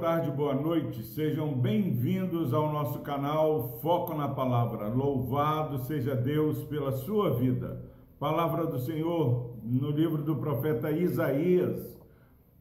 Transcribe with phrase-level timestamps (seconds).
[0.00, 1.02] tarde, boa noite.
[1.02, 4.88] Sejam bem-vindos ao nosso canal Foco na Palavra.
[4.88, 7.84] Louvado seja Deus pela sua vida.
[8.18, 12.00] Palavra do Senhor no livro do profeta Isaías,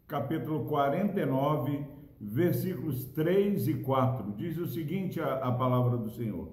[0.06, 1.86] capítulo 49,
[2.20, 4.34] versículos 3 e 4.
[4.34, 6.50] Diz o seguinte a, a palavra do Senhor: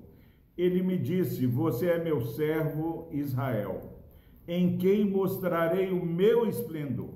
[0.56, 3.98] Ele me disse: Você é meu servo Israel,
[4.46, 7.14] em quem mostrarei o meu esplendor.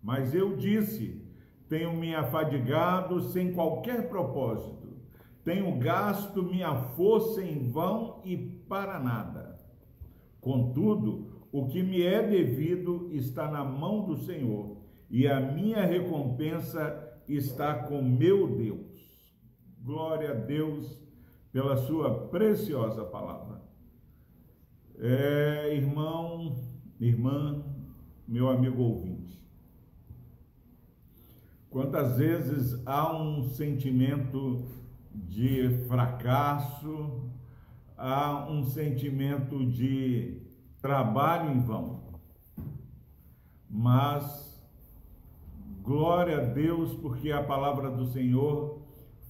[0.00, 1.25] Mas eu disse:
[1.68, 4.86] tenho me afadigado sem qualquer propósito,
[5.44, 9.56] tenho gasto minha força em vão e para nada.
[10.40, 14.76] Contudo, o que me é devido está na mão do Senhor,
[15.08, 18.86] e a minha recompensa está com meu Deus.
[19.82, 21.00] Glória a Deus
[21.52, 23.62] pela sua preciosa palavra.
[24.98, 26.56] É, irmão,
[26.98, 27.64] irmã,
[28.26, 29.40] meu amigo ouvinte,
[31.76, 34.64] Quantas vezes há um sentimento
[35.12, 37.28] de fracasso,
[37.98, 40.40] há um sentimento de
[40.80, 42.00] trabalho em vão.
[43.68, 44.58] Mas
[45.82, 48.80] glória a Deus, porque a palavra do Senhor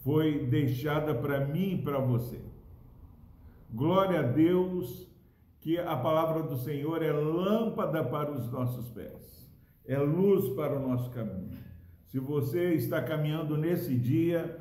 [0.05, 2.41] foi deixada para mim e para você.
[3.73, 5.11] Glória a Deus,
[5.59, 9.51] que a palavra do Senhor é lâmpada para os nossos pés,
[9.85, 11.67] é luz para o nosso caminho.
[12.07, 14.61] Se você está caminhando nesse dia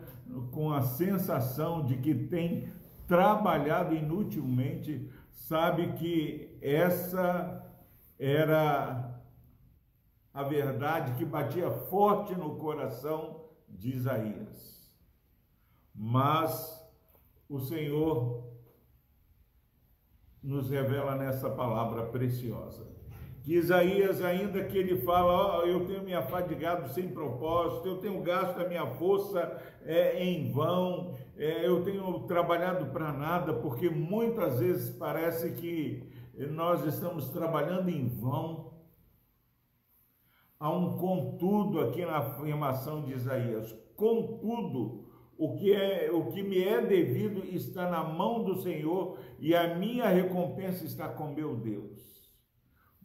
[0.51, 2.69] com a sensação de que tem
[3.07, 7.63] trabalhado inutilmente, sabe que essa
[8.17, 9.21] era
[10.33, 14.91] a verdade que batia forte no coração de Isaías.
[15.93, 16.83] Mas
[17.47, 18.43] o Senhor
[20.41, 22.95] nos revela nessa palavra preciosa
[23.45, 28.19] que Isaías, ainda que ele fala, oh, eu tenho me afadigado sem propósito, eu tenho
[28.23, 34.59] gasto a minha força é, em vão, é, eu tenho trabalhado para nada, porque muitas
[34.59, 36.09] vezes parece que
[36.49, 38.73] nós estamos trabalhando em vão.
[40.59, 45.05] Há um contudo aqui na afirmação de Isaías, contudo,
[45.37, 49.75] o que, é, o que me é devido está na mão do Senhor e a
[49.75, 52.14] minha recompensa está com meu Deus.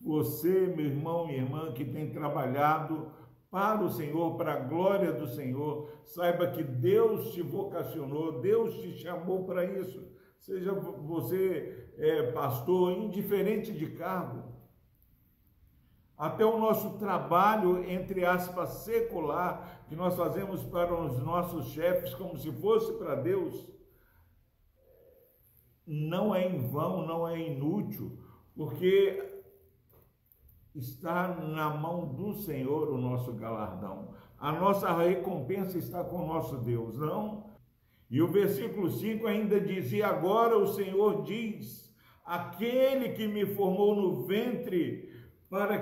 [0.01, 3.13] Você, meu irmão, minha irmã, que tem trabalhado
[3.51, 8.97] para o Senhor, para a glória do Senhor, saiba que Deus te vocacionou, Deus te
[8.99, 10.09] chamou para isso.
[10.39, 14.51] Seja você é, pastor, indiferente de cargo.
[16.17, 22.39] Até o nosso trabalho, entre aspas, secular, que nós fazemos para os nossos chefes como
[22.39, 23.69] se fosse para Deus,
[25.87, 28.19] não é em vão, não é inútil,
[28.55, 29.30] porque
[30.75, 34.09] está na mão do Senhor o nosso galardão.
[34.39, 37.51] A nossa recompensa está com o nosso Deus, não?
[38.11, 41.95] E o versículo 5 ainda dizia: Agora o Senhor diz:
[42.25, 45.11] Aquele que me formou no ventre
[45.49, 45.79] para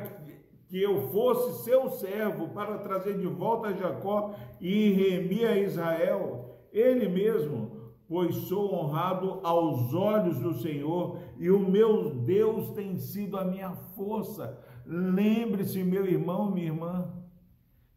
[0.66, 7.08] que eu fosse seu servo, para trazer de volta Jacó e remir a Israel, ele
[7.08, 7.78] mesmo
[8.08, 13.72] pois sou honrado aos olhos do Senhor e o meu Deus tem sido a minha
[13.94, 14.58] força.
[14.90, 17.12] Lembre-se, meu irmão, minha irmã,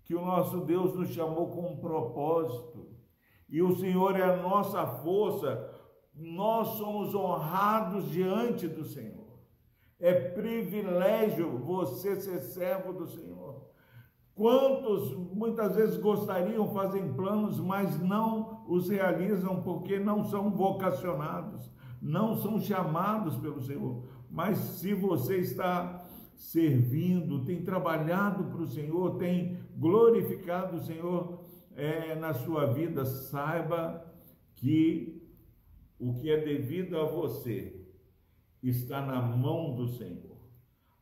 [0.03, 2.85] que o nosso Deus nos chamou com um propósito
[3.47, 5.69] e o Senhor é a nossa força.
[6.13, 9.39] Nós somos honrados diante do Senhor.
[9.99, 13.69] É privilégio você ser servo do Senhor.
[14.35, 21.71] Quantos muitas vezes gostariam, fazem planos, mas não os realizam porque não são vocacionados,
[22.01, 24.03] não são chamados pelo Senhor.
[24.29, 26.00] Mas se você está
[26.41, 34.03] servindo, tem trabalhado para o Senhor, tem glorificado o Senhor é, na sua vida, saiba
[34.55, 35.21] que
[35.99, 37.85] o que é devido a você
[38.61, 40.41] está na mão do Senhor.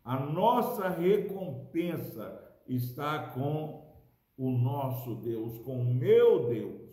[0.04, 3.98] A nossa recompensa está com
[4.38, 6.92] o nosso Deus, com o meu Deus.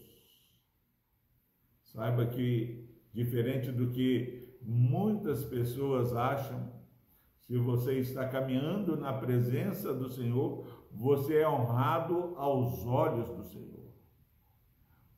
[1.83, 6.76] Saiba que, diferente do que muitas pessoas acham,
[7.47, 13.87] se você está caminhando na presença do Senhor, você é honrado aos olhos do Senhor.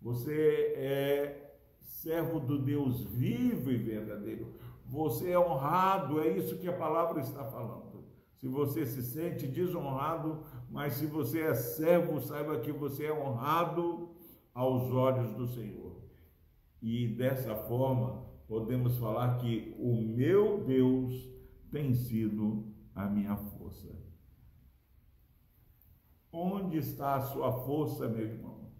[0.01, 4.55] Você é servo do Deus vivo e verdadeiro.
[4.85, 8.05] Você é honrado, é isso que a palavra está falando.
[8.37, 14.11] Se você se sente desonrado, mas se você é servo, saiba que você é honrado
[14.55, 15.97] aos olhos do Senhor.
[16.81, 21.38] E dessa forma, podemos falar que o meu Deus
[21.71, 23.89] tem sido a minha força.
[26.33, 28.71] Onde está a sua força, meu irmão?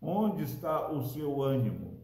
[0.00, 1.98] Onde está o seu ânimo?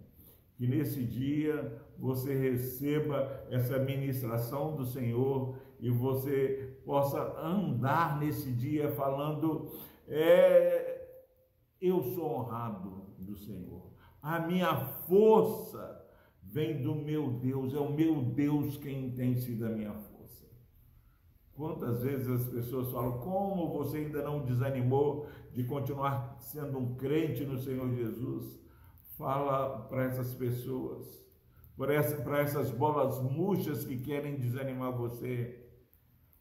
[0.56, 8.92] Que nesse dia você receba essa ministração do Senhor e você possa andar nesse dia
[8.92, 9.72] falando:
[10.06, 11.08] é,
[11.80, 13.92] Eu sou honrado do Senhor,
[14.22, 14.76] a minha
[15.06, 16.03] força
[16.54, 20.46] vem do meu Deus, é o meu Deus quem tem sido a minha força.
[21.52, 27.44] Quantas vezes as pessoas falam, como você ainda não desanimou de continuar sendo um crente
[27.44, 28.56] no Senhor Jesus?
[29.18, 31.26] Fala para essas pessoas,
[31.76, 35.60] para essa, essas bolas murchas que querem desanimar você.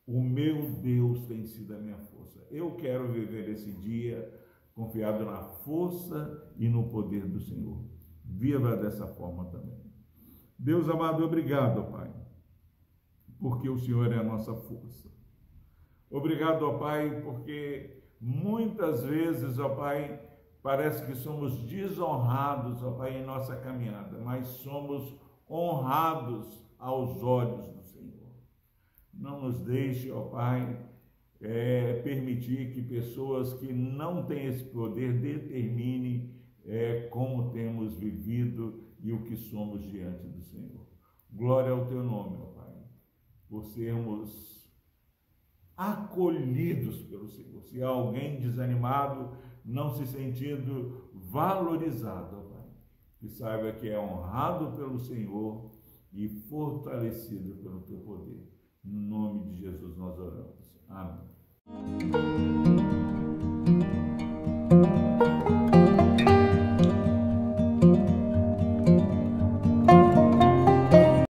[0.06, 2.46] O meu Deus tem sido a minha força.
[2.52, 4.32] Eu quero viver esse dia
[4.76, 7.84] confiado na força e no poder do Senhor.
[8.24, 9.93] Viva dessa forma também.
[10.58, 12.12] Deus amado, obrigado, Pai,
[13.40, 15.12] porque o Senhor é a nossa força.
[16.10, 20.22] Obrigado, ó Pai, porque muitas vezes, ó Pai,
[20.62, 25.16] parece que somos desonrados, ó Pai, em nossa caminhada, mas somos
[25.50, 28.32] honrados aos olhos do Senhor.
[29.14, 30.78] Não nos deixe, ó Pai,
[31.42, 36.34] é, permitir que pessoas que não têm esse poder determinem
[36.66, 40.88] é, como temos vivido e o que somos diante do Senhor.
[41.30, 42.74] Glória ao teu nome, ó Pai,
[43.50, 44.72] por sermos
[45.76, 47.62] acolhidos pelo Senhor.
[47.64, 52.70] Se há alguém desanimado, não se sentindo valorizado, ó Pai,
[53.20, 55.72] que saiba que é honrado pelo Senhor
[56.14, 58.53] e fortalecido pelo teu poder.